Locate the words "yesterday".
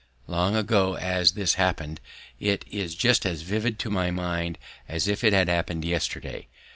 5.85-6.47